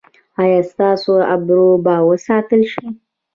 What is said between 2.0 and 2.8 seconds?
وساتل